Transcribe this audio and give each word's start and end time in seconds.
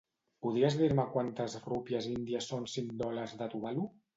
Podries 0.45 0.77
dir-me 0.79 1.03
quantes 1.17 1.57
rúpies 1.67 2.09
índies 2.15 2.51
són 2.55 2.67
cinc 2.79 2.99
dòlars 3.05 3.37
de 3.43 3.53
Tuvalu? 3.55 3.89